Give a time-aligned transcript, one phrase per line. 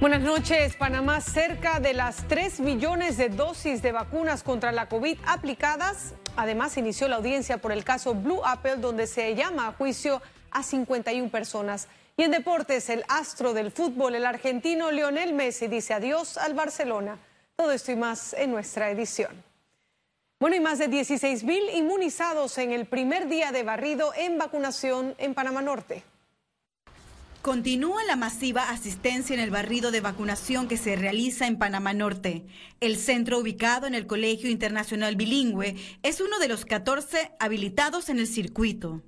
[0.00, 0.76] Buenas noches.
[0.76, 6.14] Panamá cerca de las 3 millones de dosis de vacunas contra la COVID aplicadas.
[6.36, 10.62] Además, inició la audiencia por el caso Blue Apple, donde se llama a juicio a
[10.62, 11.86] 51 personas.
[12.16, 17.18] Y en deportes, el astro del fútbol, el argentino Lionel Messi, dice adiós al Barcelona.
[17.54, 19.44] Todo esto y más en nuestra edición.
[20.38, 25.14] Bueno, y más de 16 mil inmunizados en el primer día de barrido en vacunación
[25.18, 26.04] en Panamá Norte.
[27.42, 32.44] Continúa la masiva asistencia en el barrido de vacunación que se realiza en Panamá Norte.
[32.80, 38.18] El centro ubicado en el Colegio Internacional Bilingüe es uno de los 14 habilitados en
[38.18, 39.00] el circuito.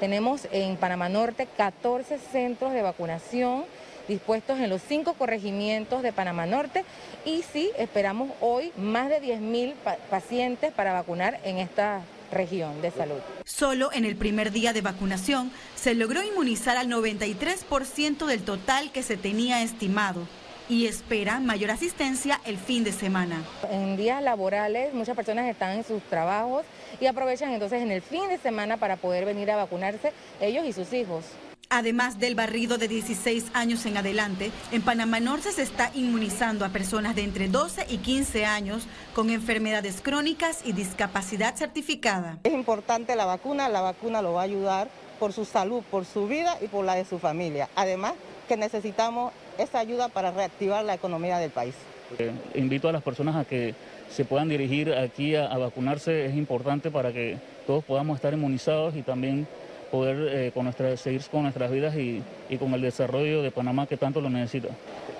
[0.00, 3.64] Tenemos en Panamá Norte 14 centros de vacunación
[4.08, 6.84] dispuestos en los cinco corregimientos de Panamá Norte
[7.24, 9.74] y sí, esperamos hoy más de 10.000
[10.10, 13.18] pacientes para vacunar en esta región de salud.
[13.44, 19.02] Solo en el primer día de vacunación se logró inmunizar al 93% del total que
[19.02, 20.26] se tenía estimado
[20.68, 23.44] y espera mayor asistencia el fin de semana.
[23.70, 26.64] En días laborales muchas personas están en sus trabajos
[27.00, 30.72] y aprovechan entonces en el fin de semana para poder venir a vacunarse ellos y
[30.72, 31.24] sus hijos.
[31.68, 36.68] Además del barrido de 16 años en adelante, en Panamá Norte se está inmunizando a
[36.68, 42.38] personas de entre 12 y 15 años con enfermedades crónicas y discapacidad certificada.
[42.44, 46.28] Es importante la vacuna, la vacuna lo va a ayudar por su salud, por su
[46.28, 47.68] vida y por la de su familia.
[47.74, 48.14] Además
[48.48, 51.74] que necesitamos esa ayuda para reactivar la economía del país.
[52.18, 53.74] Eh, invito a las personas a que
[54.08, 59.02] se puedan dirigir aquí a vacunarse, es importante para que todos podamos estar inmunizados y
[59.02, 59.48] también
[59.90, 62.22] poder eh, con seguir con nuestras vidas y,
[62.58, 64.68] con el desarrollo de Panamá que tanto lo necesita.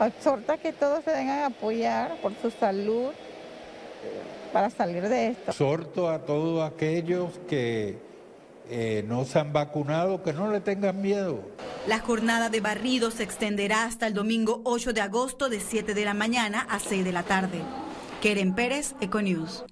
[0.01, 3.13] Exhorta que todos se vengan a apoyar por su salud
[4.53, 5.51] para salir de esto.
[5.51, 7.99] Exhorto a todos aquellos que
[8.69, 11.41] eh, no se han vacunado, que no le tengan miedo.
[11.87, 16.05] La jornada de barrido se extenderá hasta el domingo 8 de agosto de 7 de
[16.05, 17.61] la mañana a 6 de la tarde.
[18.21, 19.65] Keren Pérez, Econews.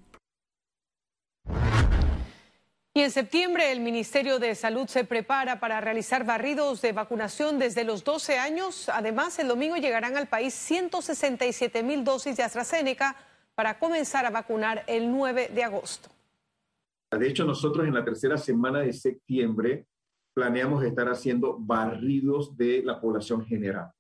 [2.97, 7.83] Y en septiembre el Ministerio de Salud se prepara para realizar barridos de vacunación desde
[7.83, 8.89] los 12 años.
[8.89, 13.17] Además, el domingo llegarán al país 167 mil dosis de AstraZeneca
[13.57, 16.09] para comenzar a vacunar el 9 de agosto.
[17.11, 19.89] De hecho, nosotros en la tercera semana de septiembre
[20.33, 23.91] planeamos estar haciendo barridos de la población general.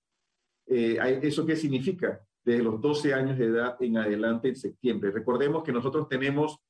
[0.69, 2.21] Eh, ¿Eso qué significa?
[2.44, 5.11] Desde los 12 años de edad en adelante en septiembre.
[5.11, 6.61] Recordemos que nosotros tenemos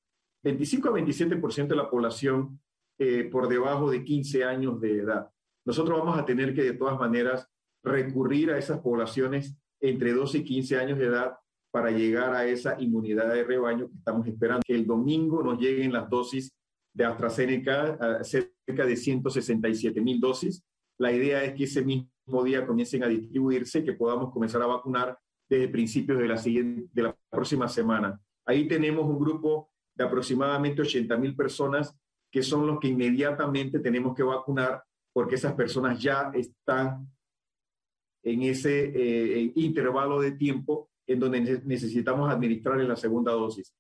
[0.45, 2.61] 25 a 27% de la población
[2.99, 5.31] eh, por debajo de 15 años de edad.
[5.67, 7.49] Nosotros vamos a tener que de todas maneras
[7.83, 11.35] recurrir a esas poblaciones entre 12 y 15 años de edad
[11.73, 14.63] para llegar a esa inmunidad de rebaño que estamos esperando.
[14.65, 16.55] Que el domingo nos lleguen las dosis
[16.95, 20.63] de AstraZeneca, cerca de 167 mil dosis.
[20.99, 25.19] La idea es que ese mismo día comiencen a distribuirse, que podamos comenzar a vacunar
[25.49, 28.21] desde principios de la, siguiente, de la próxima semana.
[28.47, 31.95] Ahí tenemos un grupo de aproximadamente 80 mil personas
[32.31, 34.83] que son los que inmediatamente tenemos que vacunar
[35.13, 37.09] porque esas personas ya están
[38.25, 43.73] en ese eh, intervalo de tiempo en donde necesitamos administrar la segunda dosis.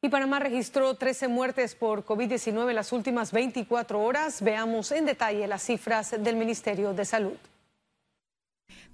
[0.00, 4.42] Y Panamá registró 13 muertes por COVID-19 en las últimas 24 horas.
[4.42, 7.36] Veamos en detalle las cifras del Ministerio de Salud.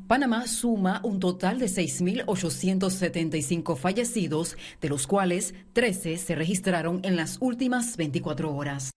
[0.07, 7.39] Panamá suma un total de 6.875 fallecidos, de los cuales 13 se registraron en las
[7.41, 8.91] últimas 24 horas.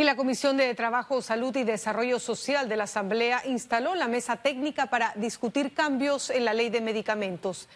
[0.00, 4.36] Y la Comisión de Trabajo, Salud y Desarrollo Social de la Asamblea instaló la mesa
[4.36, 7.68] técnica para discutir cambios en la ley de medicamentos.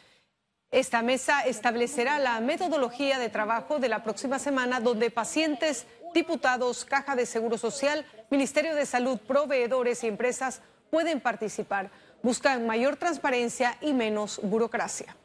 [0.70, 7.14] Esta mesa establecerá la metodología de trabajo de la próxima semana donde pacientes diputados, Caja
[7.14, 11.91] de Seguro Social, Ministerio de Salud, proveedores y empresas pueden participar.
[12.23, 15.17] Buscan mayor transparencia y menos burocracia.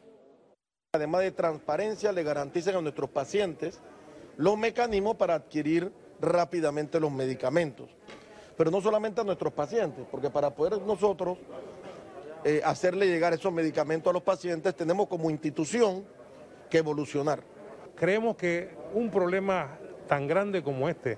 [0.93, 3.79] Además de transparencia, le garantizan a nuestros pacientes
[4.37, 7.89] los mecanismos para adquirir rápidamente los medicamentos.
[8.57, 11.37] Pero no solamente a nuestros pacientes, porque para poder nosotros
[12.43, 16.03] eh, hacerle llegar esos medicamentos a los pacientes, tenemos como institución
[16.69, 17.41] que evolucionar.
[17.95, 21.17] Creemos que un problema tan grande como este,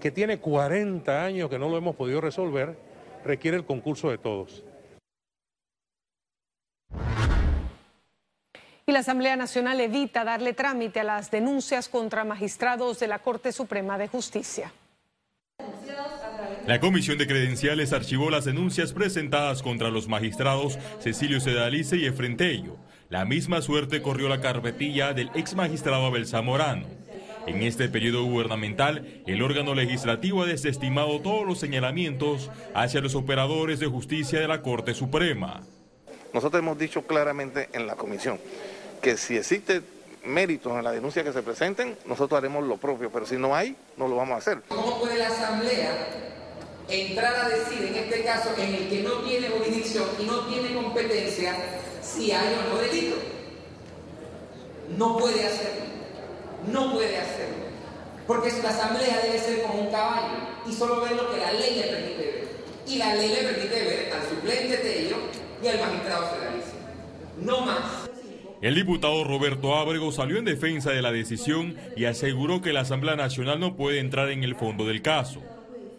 [0.00, 2.76] que tiene 40 años que no lo hemos podido resolver,
[3.24, 4.64] requiere el concurso de todos.
[8.86, 13.50] Y la Asamblea Nacional evita darle trámite a las denuncias contra magistrados de la Corte
[13.50, 14.72] Suprema de Justicia.
[16.66, 22.76] La Comisión de Credenciales archivó las denuncias presentadas contra los magistrados Cecilio Sedalice y Efrentello.
[23.08, 26.86] La misma suerte corrió la carpetilla del ex magistrado Abel Zamorano.
[27.46, 33.80] En este periodo gubernamental, el órgano legislativo ha desestimado todos los señalamientos hacia los operadores
[33.80, 35.62] de justicia de la Corte Suprema.
[36.32, 38.40] Nosotros hemos dicho claramente en la comisión
[39.02, 39.82] que si existe
[40.24, 43.76] méritos en la denuncia que se presenten, nosotros haremos lo propio, pero si no hay,
[43.98, 44.62] no lo vamos a hacer.
[44.68, 45.92] ¿Cómo puede la Asamblea
[46.88, 50.74] entrar a decir en este caso en el que no tiene jurisdicción y no tiene
[50.74, 51.54] competencia
[52.02, 53.16] si hay o no delito?
[54.96, 55.83] No puede hacerlo,
[56.68, 57.64] no puede hacerlo,
[58.26, 61.76] porque la Asamblea debe ser como un caballo y solo ver lo que la ley
[61.76, 62.48] le permite ver.
[62.86, 65.16] Y la ley le permite ver al suplente de ello
[65.62, 66.72] y al magistrado federalista.
[67.40, 68.08] No más.
[68.60, 73.16] El diputado Roberto Ábrego salió en defensa de la decisión y aseguró que la Asamblea
[73.16, 75.42] Nacional no puede entrar en el fondo del caso.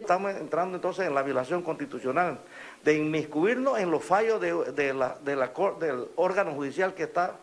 [0.01, 2.39] Estamos entrando entonces en la violación constitucional
[2.83, 7.35] de inmiscuirnos en los fallos de, la, del órgano judicial que está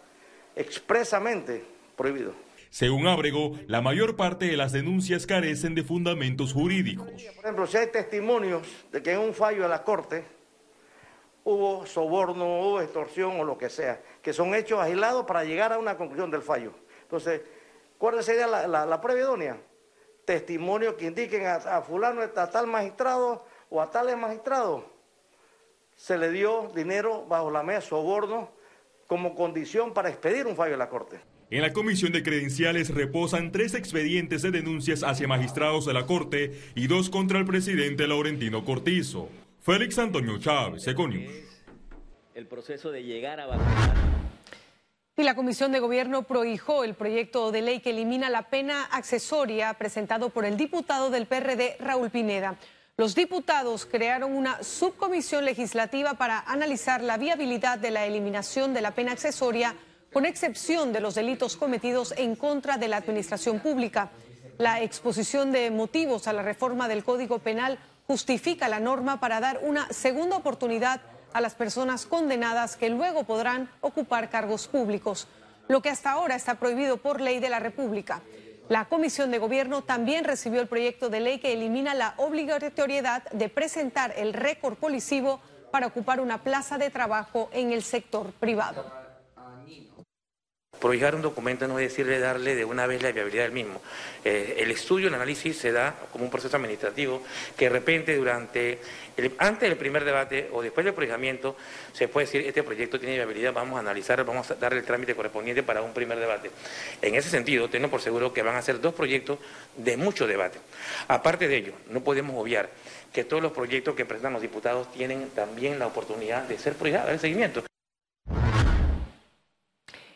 [0.56, 1.64] expresamente
[1.96, 2.32] prohibido.
[2.72, 7.06] Según Ábrego, la mayor parte de las denuncias carecen de fundamentos jurídicos.
[7.06, 10.24] Por ejemplo, si hay testimonios de que en un fallo de la Corte
[11.44, 15.78] hubo soborno, hubo extorsión o lo que sea, que son hechos aislados para llegar a
[15.78, 16.72] una conclusión del fallo.
[17.02, 17.42] Entonces,
[17.98, 19.58] ¿cuál sería la, la, prueba idónea?
[20.24, 24.82] Testimonios que indiquen a, fulano, a tal magistrado o a tales magistrados.
[25.94, 28.48] Se le dio dinero bajo la mesa, soborno,
[29.06, 31.31] como condición para expedir un fallo de la Corte.
[31.52, 36.58] En la comisión de credenciales reposan tres expedientes de denuncias hacia magistrados de la Corte
[36.74, 39.28] y dos contra el presidente Laurentino Cortizo.
[39.60, 41.30] Félix Antonio Chávez, Econius.
[42.34, 43.94] El proceso de llegar a vacunar.
[45.14, 49.74] Y la Comisión de Gobierno prohijó el proyecto de ley que elimina la pena accesoria
[49.74, 52.56] presentado por el diputado del PRD, Raúl Pineda.
[52.96, 58.94] Los diputados crearon una subcomisión legislativa para analizar la viabilidad de la eliminación de la
[58.94, 59.74] pena accesoria,
[60.12, 64.10] con excepción de los delitos cometidos en contra de la administración pública.
[64.58, 69.60] La exposición de motivos a la reforma del Código Penal justifica la norma para dar
[69.62, 71.00] una segunda oportunidad
[71.32, 75.28] a las personas condenadas que luego podrán ocupar cargos públicos,
[75.68, 78.20] lo que hasta ahora está prohibido por ley de la República.
[78.68, 83.48] La Comisión de Gobierno también recibió el proyecto de ley que elimina la obligatoriedad de
[83.48, 89.01] presentar el récord policivo para ocupar una plaza de trabajo en el sector privado.
[90.82, 93.80] Prohijar un documento no es decirle darle de una vez la viabilidad del mismo.
[94.24, 97.22] Eh, el estudio, el análisis se da como un proceso administrativo
[97.56, 98.80] que de repente durante,
[99.38, 101.56] antes del primer debate o después del prohijamiento
[101.92, 105.14] se puede decir este proyecto tiene viabilidad, vamos a analizar, vamos a darle el trámite
[105.14, 106.50] correspondiente para un primer debate.
[107.00, 109.38] En ese sentido, tengo por seguro que van a ser dos proyectos
[109.76, 110.58] de mucho debate.
[111.06, 112.70] Aparte de ello, no podemos obviar
[113.12, 117.12] que todos los proyectos que presentan los diputados tienen también la oportunidad de ser prohijados,
[117.12, 117.62] el seguimiento.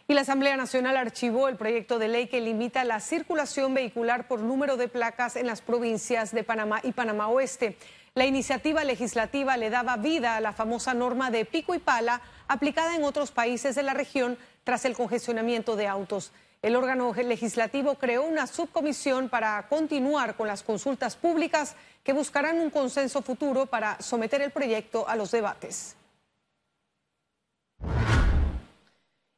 [0.09, 4.39] Y la Asamblea Nacional archivó el proyecto de ley que limita la circulación vehicular por
[4.39, 7.77] número de placas en las provincias de Panamá y Panamá Oeste.
[8.15, 12.95] La iniciativa legislativa le daba vida a la famosa norma de pico y pala aplicada
[12.95, 16.31] en otros países de la región tras el congestionamiento de autos.
[16.63, 22.71] El órgano legislativo creó una subcomisión para continuar con las consultas públicas que buscarán un
[22.71, 25.97] consenso futuro para someter el proyecto a los debates.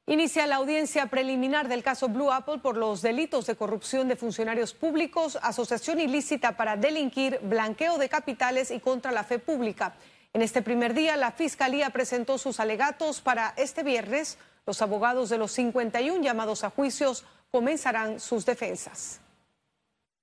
[0.08, 4.72] Inicia la audiencia preliminar del caso Blue Apple por los delitos de corrupción de funcionarios
[4.72, 9.96] públicos, asociación ilícita para delinquir, blanqueo de capitales y contra la fe pública.
[10.32, 14.38] En este primer día, la Fiscalía presentó sus alegatos para este viernes.
[14.64, 19.20] Los abogados de los 51 llamados a juicios comenzarán sus defensas.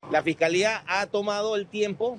[0.10, 2.18] La Fiscalía ha tomado el tiempo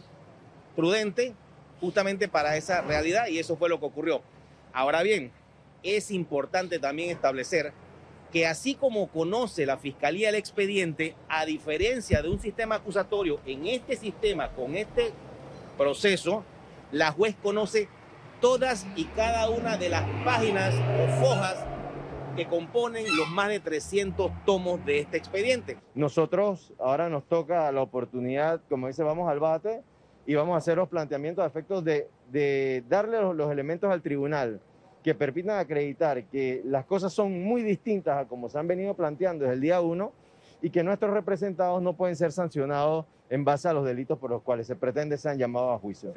[0.76, 1.34] prudente
[1.80, 4.22] justamente para esa realidad y eso fue lo que ocurrió.
[4.72, 5.32] Ahora bien,
[5.86, 7.72] es importante también establecer
[8.32, 13.66] que así como conoce la Fiscalía el expediente, a diferencia de un sistema acusatorio, en
[13.66, 15.12] este sistema, con este
[15.78, 16.44] proceso,
[16.92, 17.88] la juez conoce
[18.40, 21.64] todas y cada una de las páginas o fojas
[22.36, 25.78] que componen los más de 300 tomos de este expediente.
[25.94, 29.82] Nosotros ahora nos toca la oportunidad, como dice, vamos al bate
[30.26, 34.60] y vamos a hacer los planteamientos a efectos de, darle los elementos al tribunal
[35.06, 39.44] que permitan acreditar que las cosas son muy distintas a como se han venido planteando
[39.44, 40.10] desde el día uno
[40.60, 44.42] y que nuestros representados no pueden ser sancionados en base a los delitos por los
[44.42, 46.12] cuales se pretende sean llamados a juicio.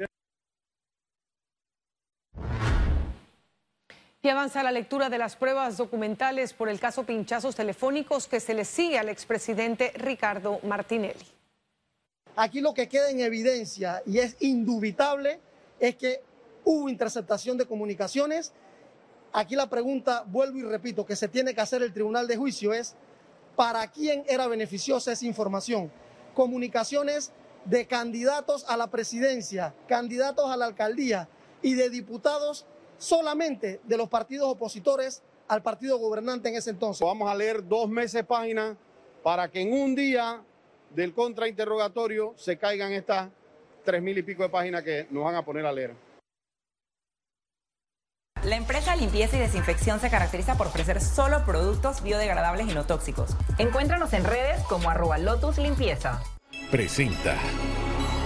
[4.22, 8.54] Y avanza la lectura de las pruebas documentales por el caso pinchazos telefónicos que se
[8.54, 11.14] le sigue al expresidente Ricardo Martinelli.
[12.34, 15.38] Aquí lo que queda en evidencia y es indubitable
[15.78, 16.22] es que
[16.64, 18.52] hubo interceptación de comunicaciones.
[19.32, 22.72] Aquí la pregunta, vuelvo y repito, que se tiene que hacer el tribunal de juicio
[22.72, 22.96] es,
[23.54, 25.90] ¿para quién era beneficiosa esa información?
[26.34, 27.32] Comunicaciones
[27.64, 31.28] de candidatos a la presidencia, candidatos a la alcaldía
[31.62, 32.66] y de diputados
[32.98, 37.06] solamente de los partidos opositores al partido gobernante en ese entonces.
[37.06, 38.76] Vamos a leer dos meses páginas
[39.22, 40.42] para que en un día
[40.94, 43.28] del contrainterrogatorio se caigan estas
[43.84, 46.09] tres mil y pico de páginas que nos van a poner a leer.
[48.44, 53.36] La empresa Limpieza y Desinfección se caracteriza por ofrecer solo productos biodegradables y no tóxicos.
[53.58, 56.22] Encuéntranos en redes como arroba Lotus Limpieza.
[56.70, 57.36] Presenta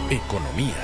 [0.09, 0.76] Economía.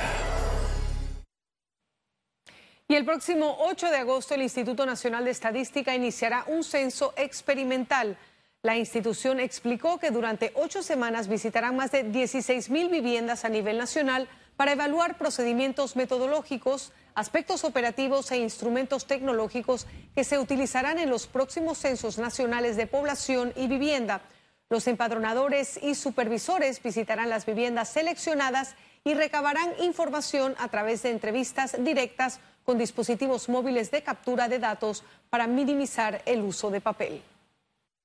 [2.89, 8.17] Y el próximo 8 de agosto el Instituto Nacional de Estadística iniciará un censo experimental.
[8.63, 13.77] La institución explicó que durante ocho semanas visitarán más de 16 mil viviendas a nivel
[13.77, 21.27] nacional para evaluar procedimientos metodológicos, aspectos operativos e instrumentos tecnológicos que se utilizarán en los
[21.27, 24.21] próximos censos nacionales de población y vivienda.
[24.69, 31.75] Los empadronadores y supervisores visitarán las viviendas seleccionadas y recabarán información a través de entrevistas
[31.83, 37.21] directas con dispositivos móviles de captura de datos para minimizar el uso de papel.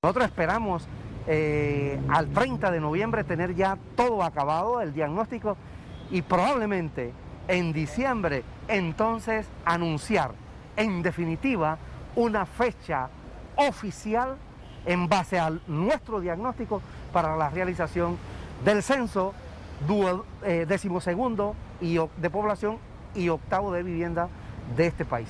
[0.03, 0.89] Nosotros esperamos
[1.27, 5.57] eh, al 30 de noviembre tener ya todo acabado, el diagnóstico,
[6.11, 7.13] y probablemente
[7.49, 10.33] en diciembre entonces anunciar
[10.77, 11.79] en definitiva
[12.15, 13.09] una fecha
[13.57, 14.37] oficial
[14.85, 16.81] en base a nuestro diagnóstico
[17.13, 18.17] para la realización
[18.65, 19.35] del censo
[20.45, 22.79] eh, decimosegundo y, de población
[23.15, 24.29] y octavo de vivienda
[24.77, 25.29] de este país.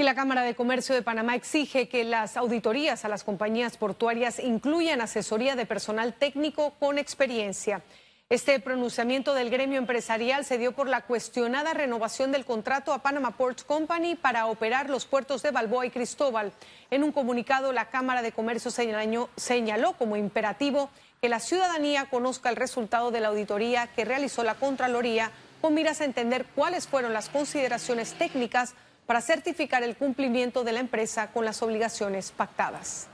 [0.00, 4.38] Y la Cámara de Comercio de Panamá exige que las auditorías a las compañías portuarias
[4.38, 7.82] incluyan asesoría de personal técnico con experiencia.
[8.30, 13.32] Este pronunciamiento del gremio empresarial se dio por la cuestionada renovación del contrato a Panama
[13.32, 16.50] Ports Company para operar los puertos de Balboa y Cristóbal.
[16.90, 20.88] En un comunicado, la Cámara de Comercio señaló como imperativo
[21.20, 25.30] que la ciudadanía conozca el resultado de la auditoría que realizó la Contraloría
[25.60, 28.74] con miras a entender cuáles fueron las consideraciones técnicas
[29.10, 33.08] para certificar el cumplimiento de la empresa con las obligaciones pactadas.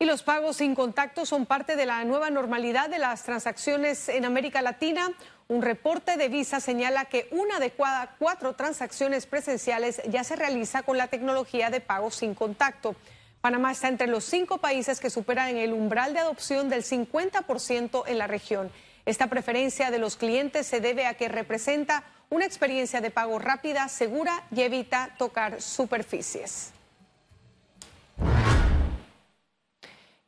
[0.00, 4.24] Y los pagos sin contacto son parte de la nueva normalidad de las transacciones en
[4.24, 5.12] América Latina.
[5.46, 10.82] Un reporte de Visa señala que una de cada cuatro transacciones presenciales ya se realiza
[10.82, 12.96] con la tecnología de pagos sin contacto.
[13.40, 18.18] Panamá está entre los cinco países que superan el umbral de adopción del 50% en
[18.18, 18.72] la región.
[19.04, 23.88] Esta preferencia de los clientes se debe a que representa una experiencia de pago rápida,
[23.88, 26.72] segura y evita tocar superficies.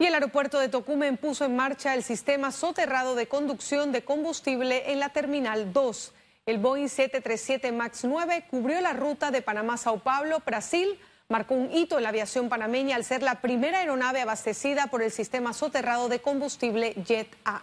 [0.00, 4.92] Y el aeropuerto de Tocumen puso en marcha el sistema soterrado de conducción de combustible
[4.92, 6.12] en la Terminal 2.
[6.46, 11.96] El Boeing 737 MAX 9 cubrió la ruta de Panamá-Sao Paulo, Brasil, marcó un hito
[11.96, 16.20] en la aviación panameña al ser la primera aeronave abastecida por el sistema soterrado de
[16.20, 17.62] combustible Jet A.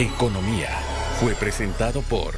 [0.00, 0.70] Economía
[1.20, 2.32] fue presentado por...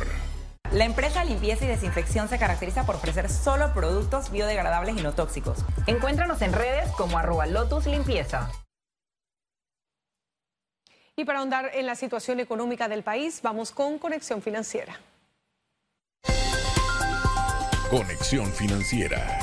[0.72, 5.64] La empresa Limpieza y Desinfección se caracteriza por ofrecer solo productos biodegradables y no tóxicos.
[5.86, 8.50] Encuéntranos en redes como arroba Lotus Limpieza.
[11.14, 14.98] Y para ahondar en la situación económica del país, vamos con Conexión Financiera.
[17.92, 19.38] Conexión Financiera.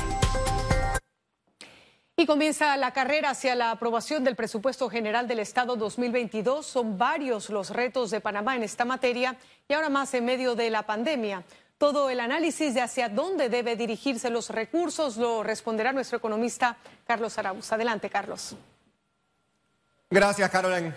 [2.20, 6.66] Y comienza la carrera hacia la aprobación del presupuesto general del Estado 2022.
[6.66, 10.68] Son varios los retos de Panamá en esta materia y ahora más en medio de
[10.68, 11.44] la pandemia.
[11.78, 17.38] Todo el análisis de hacia dónde debe dirigirse los recursos lo responderá nuestro economista Carlos
[17.38, 17.72] Arauz.
[17.72, 18.54] Adelante, Carlos.
[20.10, 20.94] Gracias, Carolyn.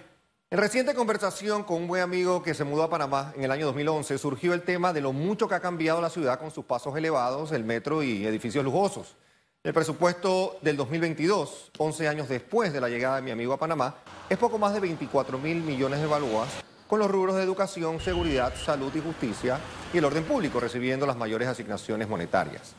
[0.52, 3.68] En reciente conversación con un buen amigo que se mudó a Panamá en el año
[3.68, 6.98] 2011, surgió el tema de lo mucho que ha cambiado la ciudad con sus pasos
[6.98, 9.16] elevados, el metro y edificios lujosos.
[9.64, 13.96] El presupuesto del 2022, 11 años después de la llegada de mi amigo a Panamá,
[14.30, 16.50] es poco más de 24 mil millones de balboas,
[16.86, 19.62] con los rubros de educación, seguridad, salud y justicia
[19.94, 22.74] y el orden público recibiendo las mayores asignaciones monetarias.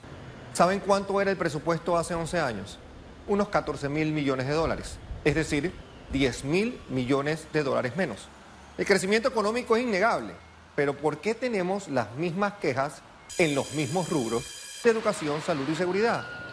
[0.52, 2.78] ¿Saben cuánto era el presupuesto hace 11 años?
[3.28, 5.72] Unos 14 mil millones de dólares, es decir,
[6.12, 8.28] 10 mil millones de dólares menos.
[8.76, 10.34] El crecimiento económico es innegable,
[10.76, 13.00] pero ¿por qué tenemos las mismas quejas
[13.38, 14.44] en los mismos rubros
[14.84, 16.43] de educación, salud y seguridad?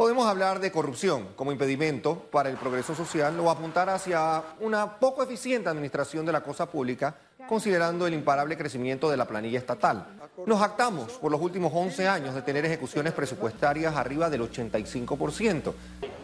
[0.00, 5.22] Podemos hablar de corrupción como impedimento para el progreso social o apuntar hacia una poco
[5.22, 7.14] eficiente administración de la cosa pública,
[7.46, 10.06] considerando el imparable crecimiento de la planilla estatal.
[10.46, 15.74] Nos jactamos por los últimos 11 años de tener ejecuciones presupuestarias arriba del 85%.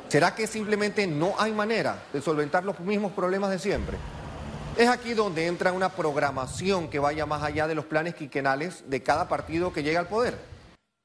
[0.08, 3.98] ¿Será que simplemente no hay manera de solventar los mismos problemas de siempre?
[4.78, 9.02] Es aquí donde entra una programación que vaya más allá de los planes quinquenales de
[9.02, 10.55] cada partido que llega al poder.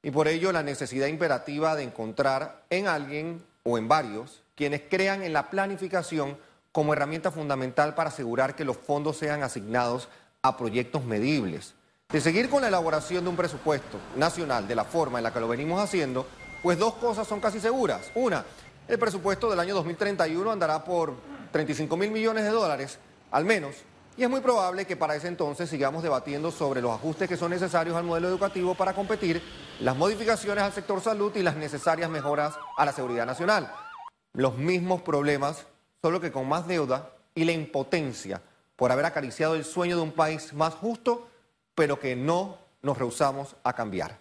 [0.02, 5.22] Y por ello la necesidad imperativa de encontrar en alguien o en varios quienes crean
[5.22, 6.36] en la planificación
[6.72, 10.08] como herramienta fundamental para asegurar que los fondos sean asignados
[10.42, 11.74] a proyectos medibles.
[12.08, 15.40] De seguir con la elaboración de un presupuesto nacional de la forma en la que
[15.40, 16.26] lo venimos haciendo,
[16.62, 18.10] pues dos cosas son casi seguras.
[18.14, 18.44] Una,
[18.88, 21.14] el presupuesto del año 2031 andará por
[21.52, 22.98] 35 mil millones de dólares,
[23.30, 23.76] al menos,
[24.16, 27.50] y es muy probable que para ese entonces sigamos debatiendo sobre los ajustes que son
[27.50, 29.42] necesarios al modelo educativo para competir,
[29.80, 33.72] las modificaciones al sector salud y las necesarias mejoras a la seguridad nacional.
[34.34, 35.66] Los mismos problemas,
[36.00, 38.42] solo que con más deuda y la impotencia
[38.76, 41.28] por haber acariciado el sueño de un país más justo,
[41.74, 44.18] pero que no nos rehusamos a cambiar.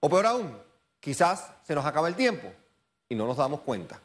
[0.00, 0.56] O peor aún,
[1.00, 2.50] quizás se nos acaba el tiempo
[3.08, 4.00] y no nos damos cuenta.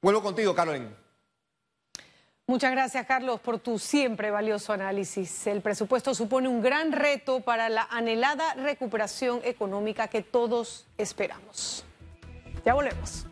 [0.00, 1.07] Vuelvo contigo, Carolyn.
[2.48, 5.46] Muchas gracias, Carlos, por tu siempre valioso análisis.
[5.46, 11.84] El presupuesto supone un gran reto para la anhelada recuperación económica que todos esperamos.
[12.64, 13.26] Ya volvemos.